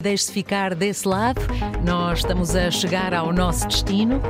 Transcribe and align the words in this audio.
Deixe-se 0.00 0.30
ficar 0.30 0.76
desse 0.76 1.08
lado, 1.08 1.40
nós 1.84 2.20
estamos 2.20 2.54
a 2.54 2.70
chegar 2.70 3.12
ao 3.12 3.32
nosso 3.32 3.66
destino. 3.66 4.22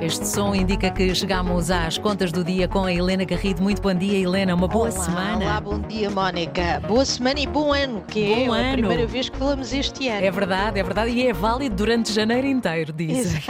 Este 0.00 0.26
som 0.26 0.54
indica 0.54 0.90
que 0.90 1.14
chegamos 1.14 1.70
às 1.70 1.98
contas 1.98 2.32
do 2.32 2.42
dia 2.42 2.66
com 2.66 2.84
a 2.84 2.90
Helena 2.94 3.26
Garrido. 3.26 3.62
Muito 3.62 3.82
bom 3.82 3.92
dia, 3.92 4.16
Helena. 4.16 4.54
Uma 4.54 4.66
boa 4.66 4.88
olá, 4.88 5.04
semana. 5.04 5.44
Olá, 5.44 5.60
bom 5.60 5.78
dia, 5.78 6.08
Mónica. 6.08 6.80
Boa 6.88 7.04
semana 7.04 7.38
e 7.38 7.46
bom 7.46 7.70
ano, 7.70 8.02
que 8.06 8.46
bom 8.46 8.54
é 8.54 8.60
ano. 8.60 8.68
a 8.70 8.72
primeira 8.72 9.06
vez 9.06 9.28
que 9.28 9.36
falamos 9.36 9.74
este 9.74 10.08
ano. 10.08 10.24
É 10.24 10.30
verdade, 10.30 10.80
é 10.80 10.82
verdade. 10.82 11.10
E 11.10 11.26
é 11.26 11.34
válido 11.34 11.76
durante 11.76 12.10
janeiro 12.14 12.46
inteiro, 12.46 12.90
dizem. 12.90 13.42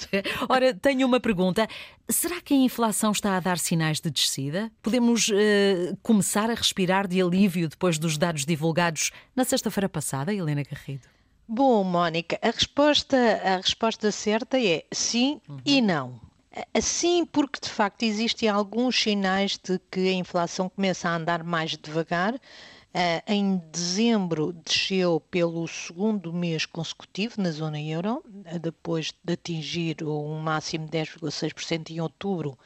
Ora, 0.48 0.72
tenho 0.72 1.06
uma 1.06 1.20
pergunta. 1.20 1.68
Será 2.08 2.40
que 2.40 2.54
a 2.54 2.56
inflação 2.56 3.12
está 3.12 3.36
a 3.36 3.40
dar 3.40 3.58
sinais 3.58 4.00
de 4.00 4.10
descida? 4.10 4.72
Podemos 4.80 5.28
uh, 5.28 5.94
começar 6.02 6.48
a 6.48 6.54
respirar 6.54 7.06
de 7.06 7.20
alívio 7.20 7.68
depois 7.68 7.98
dos 7.98 8.16
dados 8.16 8.46
divulgados 8.46 9.10
na 9.36 9.44
sexta-feira 9.44 9.90
passada, 9.90 10.32
Helena 10.32 10.62
Garrido? 10.62 11.17
Bom, 11.50 11.82
Mónica, 11.82 12.38
a 12.42 12.50
resposta, 12.50 13.16
a 13.16 13.56
resposta 13.56 14.12
certa 14.12 14.60
é 14.60 14.84
sim 14.92 15.40
uhum. 15.48 15.58
e 15.64 15.80
não. 15.80 16.20
Assim, 16.74 17.24
porque 17.24 17.58
de 17.58 17.70
facto 17.70 18.02
existem 18.02 18.50
alguns 18.50 19.00
sinais 19.00 19.56
de 19.56 19.78
que 19.90 20.08
a 20.08 20.12
inflação 20.12 20.68
começa 20.68 21.08
a 21.08 21.16
andar 21.16 21.42
mais 21.42 21.70
devagar. 21.70 22.34
Uh, 22.34 23.22
em 23.26 23.62
dezembro 23.72 24.52
desceu 24.52 25.20
pelo 25.30 25.66
segundo 25.66 26.34
mês 26.34 26.66
consecutivo 26.66 27.40
na 27.40 27.50
zona 27.50 27.80
euro, 27.80 28.22
depois 28.60 29.14
de 29.24 29.32
atingir 29.32 30.02
um 30.02 30.38
máximo 30.40 30.86
de 30.86 30.98
10,6% 30.98 31.90
em 31.90 32.00
outubro. 32.00 32.58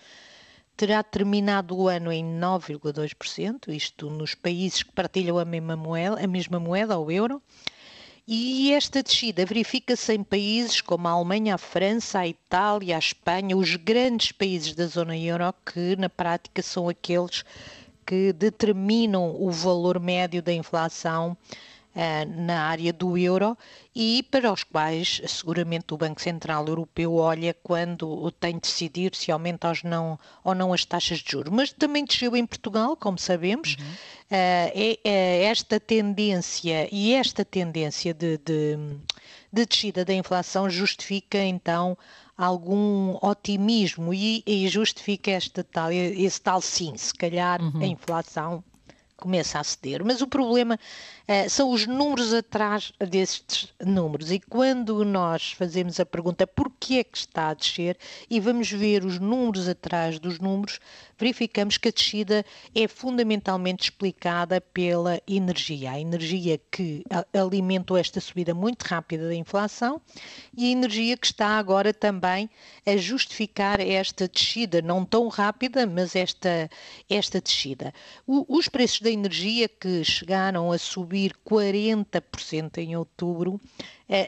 Terá 0.76 1.04
terminado 1.04 1.76
o 1.76 1.86
ano 1.86 2.10
em 2.10 2.24
9,2%, 2.24 3.68
isto 3.68 4.10
nos 4.10 4.34
países 4.34 4.82
que 4.82 4.90
partilham 4.90 5.38
a 5.38 5.44
mesma 5.44 5.76
moeda, 5.76 6.20
a 6.20 6.26
mesma 6.26 6.58
moeda, 6.58 6.98
o 6.98 7.10
euro. 7.12 7.40
E 8.26 8.72
esta 8.72 9.02
descida 9.02 9.44
verifica-se 9.44 10.14
em 10.14 10.22
países 10.22 10.80
como 10.80 11.08
a 11.08 11.10
Alemanha, 11.10 11.56
a 11.56 11.58
França, 11.58 12.20
a 12.20 12.28
Itália, 12.28 12.94
a 12.94 12.98
Espanha, 12.98 13.56
os 13.56 13.74
grandes 13.74 14.30
países 14.30 14.74
da 14.74 14.86
zona 14.86 15.16
euro, 15.16 15.52
que 15.66 15.96
na 15.96 16.08
prática 16.08 16.62
são 16.62 16.88
aqueles 16.88 17.44
que 18.06 18.32
determinam 18.32 19.34
o 19.42 19.50
valor 19.50 19.98
médio 19.98 20.40
da 20.40 20.52
inflação 20.52 21.36
na 22.36 22.62
área 22.62 22.92
do 22.92 23.18
euro 23.18 23.56
e 23.94 24.22
para 24.30 24.50
os 24.50 24.64
quais 24.64 25.20
seguramente 25.26 25.92
o 25.92 25.96
Banco 25.98 26.20
Central 26.22 26.66
Europeu 26.66 27.14
olha 27.16 27.54
quando 27.62 28.30
tem 28.32 28.54
de 28.54 28.62
decidir 28.62 29.14
se 29.14 29.30
aumenta 29.30 29.68
ou 29.68 29.74
não, 29.84 30.18
ou 30.42 30.54
não 30.54 30.72
as 30.72 30.84
taxas 30.84 31.18
de 31.18 31.30
juros. 31.30 31.52
Mas 31.52 31.72
também 31.72 32.04
desceu 32.04 32.34
em 32.34 32.46
Portugal, 32.46 32.96
como 32.96 33.18
sabemos. 33.18 33.76
Uhum. 33.78 33.84
Uh, 33.86 34.72
é, 34.74 34.98
é, 35.04 35.44
esta 35.44 35.78
tendência 35.78 36.88
e 36.90 37.12
esta 37.12 37.44
tendência 37.44 38.14
de, 38.14 38.38
de, 38.38 38.78
de 39.52 39.66
descida 39.66 40.04
da 40.06 40.14
inflação 40.14 40.70
justifica 40.70 41.38
então 41.38 41.98
algum 42.36 43.18
otimismo 43.20 44.14
e, 44.14 44.42
e 44.46 44.66
justifica 44.68 45.30
esta 45.30 45.62
tal, 45.62 45.92
esse 45.92 46.40
tal 46.40 46.62
sim, 46.62 46.96
se 46.96 47.12
calhar 47.12 47.60
uhum. 47.60 47.82
a 47.82 47.86
inflação 47.86 48.64
começa 49.22 49.60
a 49.60 49.64
ceder. 49.64 50.04
Mas 50.04 50.20
o 50.20 50.26
problema 50.26 50.74
uh, 50.74 51.48
são 51.48 51.70
os 51.70 51.86
números 51.86 52.34
atrás 52.34 52.92
destes 52.98 53.72
números. 53.80 54.32
E 54.32 54.40
quando 54.40 55.04
nós 55.04 55.52
fazemos 55.52 56.00
a 56.00 56.04
pergunta 56.04 56.46
porquê 56.46 56.94
é 56.96 57.04
que 57.04 57.16
está 57.16 57.48
a 57.48 57.54
descer 57.54 57.96
e 58.28 58.40
vamos 58.40 58.70
ver 58.70 59.04
os 59.04 59.18
números 59.18 59.68
atrás 59.68 60.18
dos 60.18 60.40
números, 60.40 60.80
verificamos 61.16 61.78
que 61.78 61.88
a 61.88 61.92
descida 61.92 62.44
é 62.74 62.88
fundamentalmente 62.88 63.84
explicada 63.84 64.60
pela 64.60 65.20
energia. 65.28 65.92
A 65.92 66.00
energia 66.00 66.58
que 66.70 67.04
alimentou 67.32 67.96
esta 67.96 68.20
subida 68.20 68.52
muito 68.52 68.82
rápida 68.82 69.28
da 69.28 69.34
inflação 69.34 70.00
e 70.56 70.66
a 70.66 70.72
energia 70.72 71.16
que 71.16 71.26
está 71.26 71.58
agora 71.58 71.94
também 71.94 72.50
a 72.84 72.96
justificar 72.96 73.80
esta 73.80 74.26
descida, 74.26 74.82
não 74.82 75.04
tão 75.04 75.28
rápida, 75.28 75.86
mas 75.86 76.16
esta, 76.16 76.68
esta 77.08 77.40
descida. 77.40 77.94
O, 78.26 78.58
os 78.58 78.68
preços 78.68 79.00
da 79.00 79.10
energia 79.12 79.68
que 79.68 80.02
chegaram 80.04 80.72
a 80.72 80.78
subir 80.78 81.32
40% 81.46 82.78
em 82.78 82.96
outubro 82.96 83.60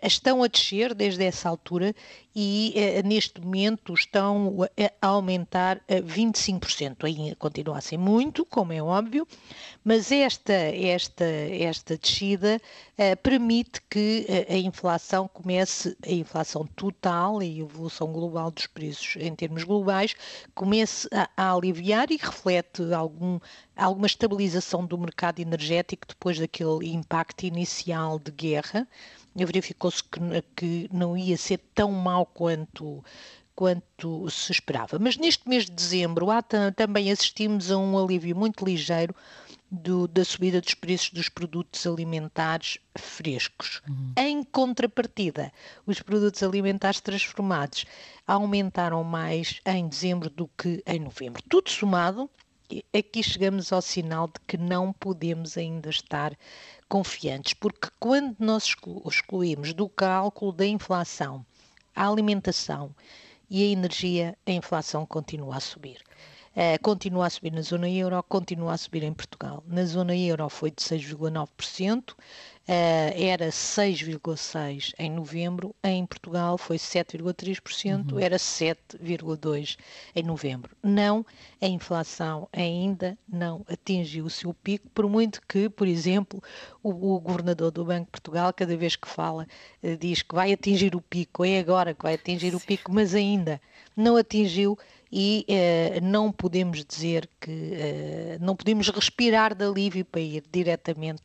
estão 0.02 0.42
a 0.42 0.46
descer 0.46 0.94
desde 0.94 1.24
essa 1.24 1.48
altura 1.48 1.94
e 2.34 2.72
eh, 2.74 3.02
neste 3.02 3.40
momento 3.40 3.94
estão 3.94 4.56
a 5.00 5.06
aumentar 5.06 5.80
25%. 5.88 7.04
Ainda 7.04 7.36
continua 7.36 7.78
a 7.78 7.80
ser 7.80 7.98
muito, 7.98 8.44
como 8.44 8.72
é 8.72 8.82
óbvio, 8.82 9.26
mas 9.84 10.10
esta, 10.10 10.52
esta, 10.52 11.24
esta 11.24 11.96
descida 11.96 12.60
eh, 12.96 13.14
permite 13.14 13.80
que 13.88 14.26
a 14.48 14.56
inflação 14.56 15.28
comece, 15.28 15.96
a 16.04 16.10
inflação 16.12 16.66
total 16.74 17.42
e 17.42 17.60
a 17.60 17.64
evolução 17.64 18.12
global 18.12 18.50
dos 18.50 18.66
preços 18.66 19.16
em 19.16 19.34
termos 19.34 19.64
globais, 19.64 20.16
comece 20.54 21.08
a, 21.12 21.28
a 21.36 21.54
aliviar 21.54 22.10
e 22.10 22.16
reflete 22.16 22.82
algum, 22.92 23.38
alguma 23.76 24.06
estabilização 24.06 24.84
do 24.84 24.98
mercado 24.98 25.40
energético 25.40 26.06
depois 26.08 26.38
daquele 26.38 26.88
impacto 26.88 27.44
inicial 27.44 28.18
de 28.18 28.30
guerra 28.32 28.88
verificou-se 29.34 30.02
que, 30.04 30.20
que 30.54 30.88
não 30.92 31.16
ia 31.16 31.36
ser 31.36 31.58
tão 31.74 31.90
mal 31.90 32.24
quanto, 32.26 33.04
quanto 33.54 34.30
se 34.30 34.52
esperava. 34.52 34.98
Mas 34.98 35.16
neste 35.16 35.48
mês 35.48 35.64
de 35.64 35.72
dezembro 35.72 36.30
há, 36.30 36.42
também 36.42 37.10
assistimos 37.10 37.70
a 37.70 37.78
um 37.78 37.98
alívio 37.98 38.36
muito 38.36 38.64
ligeiro 38.64 39.14
do, 39.70 40.06
da 40.06 40.24
subida 40.24 40.60
dos 40.60 40.74
preços 40.74 41.10
dos 41.10 41.28
produtos 41.28 41.86
alimentares 41.86 42.78
frescos. 42.96 43.82
Uhum. 43.88 44.12
Em 44.16 44.44
contrapartida, 44.44 45.52
os 45.86 46.00
produtos 46.00 46.42
alimentares 46.42 47.00
transformados 47.00 47.84
aumentaram 48.26 49.02
mais 49.02 49.60
em 49.66 49.88
dezembro 49.88 50.30
do 50.30 50.48
que 50.56 50.82
em 50.86 51.00
novembro. 51.00 51.42
Tudo 51.48 51.70
somado, 51.70 52.30
aqui 52.96 53.22
chegamos 53.22 53.72
ao 53.72 53.82
sinal 53.82 54.26
de 54.26 54.40
que 54.46 54.56
não 54.56 54.92
podemos 54.92 55.58
ainda 55.58 55.90
estar 55.90 56.36
confiantes, 56.88 57.54
porque 57.54 57.88
quando 58.00 58.36
nós 58.38 58.74
excluímos 59.06 59.72
do 59.72 59.88
cálculo 59.88 60.52
da 60.52 60.66
inflação 60.66 61.44
a 61.94 62.08
alimentação 62.08 62.94
e 63.48 63.62
a 63.62 63.66
energia, 63.66 64.36
a 64.46 64.50
inflação 64.50 65.06
continua 65.06 65.56
a 65.56 65.60
subir. 65.60 66.02
Uh, 66.54 66.80
continua 66.80 67.26
a 67.26 67.30
subir 67.30 67.52
na 67.52 67.62
zona 67.62 67.90
euro, 67.90 68.22
continua 68.28 68.74
a 68.74 68.78
subir 68.78 69.02
em 69.02 69.12
Portugal. 69.12 69.64
Na 69.66 69.84
zona 69.84 70.16
euro 70.16 70.48
foi 70.48 70.70
de 70.70 70.76
6,9%, 70.76 72.12
uh, 72.12 72.14
era 72.68 73.48
6,6% 73.48 74.94
em 74.96 75.10
novembro, 75.10 75.74
em 75.82 76.06
Portugal 76.06 76.56
foi 76.56 76.76
7,3%, 76.76 78.12
uhum. 78.12 78.20
era 78.20 78.36
7,2% 78.36 79.78
em 80.14 80.22
novembro. 80.22 80.76
Não, 80.80 81.26
a 81.60 81.66
inflação 81.66 82.48
ainda 82.52 83.18
não 83.28 83.66
atingiu 83.68 84.24
o 84.24 84.30
seu 84.30 84.54
pico, 84.54 84.88
por 84.94 85.08
muito 85.08 85.42
que, 85.48 85.68
por 85.68 85.88
exemplo, 85.88 86.40
o, 86.84 87.16
o 87.16 87.18
governador 87.18 87.72
do 87.72 87.84
Banco 87.84 88.04
de 88.04 88.10
Portugal, 88.12 88.52
cada 88.52 88.76
vez 88.76 88.94
que 88.94 89.08
fala, 89.08 89.44
uh, 89.82 89.96
diz 89.96 90.22
que 90.22 90.36
vai 90.36 90.52
atingir 90.52 90.94
o 90.94 91.00
pico, 91.00 91.44
é 91.44 91.58
agora 91.58 91.92
que 91.92 92.04
vai 92.04 92.14
atingir 92.14 92.54
o 92.54 92.60
pico, 92.60 92.92
mas 92.92 93.12
ainda 93.12 93.60
não 93.96 94.16
atingiu 94.16 94.78
e 95.16 95.46
uh, 95.48 96.04
não 96.04 96.32
podemos 96.32 96.84
dizer 96.84 97.30
que 97.40 97.48
uh, 97.52 98.44
não 98.44 98.56
podemos 98.56 98.88
respirar 98.88 99.54
de 99.54 99.64
alívio 99.64 100.04
para 100.04 100.20
ir 100.20 100.42
diretamente 100.50 101.22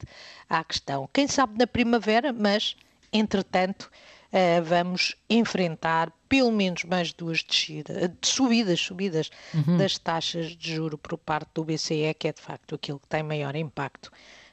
à 0.48 0.64
questão. 0.64 1.10
Quem 1.12 1.28
sabe 1.28 1.58
na 1.58 1.66
primavera, 1.66 2.32
mas 2.32 2.76
entretanto 3.12 3.90
uh, 4.32 4.64
vamos 4.64 5.16
enfrentar 5.28 6.14
pelo 6.30 6.52
menos 6.52 6.84
mais 6.84 7.12
duas 7.12 7.42
descidas, 7.42 8.12
subidas, 8.22 8.80
subidas 8.80 9.32
uhum. 9.56 9.78
das 9.78 9.98
taxas 9.98 10.56
de 10.56 10.76
juro 10.76 10.96
por 10.96 11.18
parte 11.18 11.50
do 11.56 11.64
BCE, 11.64 12.14
que 12.14 12.28
é 12.28 12.32
de 12.32 12.42
facto 12.42 12.76
aquilo 12.76 13.00
que 13.00 13.08
tem 13.08 13.24
maior 13.24 13.56
impacto 13.56 14.12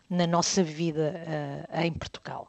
na 0.09 0.27
nossa 0.27 0.63
vida 0.63 1.69
em 1.83 1.93
Portugal. 1.93 2.49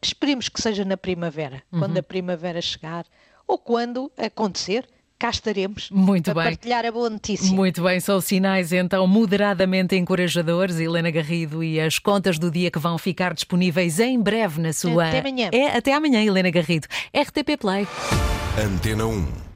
esperemos 0.00 0.48
que 0.50 0.60
seja 0.60 0.84
na 0.84 0.98
primavera, 0.98 1.62
uhum. 1.72 1.80
quando 1.80 1.98
a 1.98 2.02
primavera 2.02 2.60
chegar 2.60 3.06
ou 3.46 3.58
quando 3.58 4.12
acontecer 4.16 4.86
cá 5.18 5.30
estaremos 5.30 5.90
Muito 5.90 6.32
para 6.32 6.34
bem. 6.34 6.44
partilhar 6.44 6.86
a 6.86 6.92
boa 6.92 7.10
notícia. 7.10 7.52
Muito 7.52 7.82
bem, 7.82 7.98
são 8.00 8.20
sinais 8.20 8.72
então 8.72 9.06
moderadamente 9.06 9.96
encorajadores, 9.96 10.78
Helena 10.78 11.10
Garrido, 11.10 11.62
e 11.62 11.80
as 11.80 11.98
contas 11.98 12.38
do 12.38 12.50
dia 12.50 12.70
que 12.70 12.78
vão 12.78 12.96
ficar 12.96 13.34
disponíveis 13.34 13.98
em 13.98 14.20
breve 14.20 14.60
na 14.60 14.72
sua. 14.72 15.08
Até 15.08 15.18
amanhã. 15.20 15.50
É, 15.52 15.76
até 15.76 15.92
amanhã, 15.92 16.22
Helena 16.22 16.50
Garrido. 16.50 16.86
RTP 17.12 17.56
Play. 17.58 17.86
Antena 18.56 19.06
1. 19.06 19.46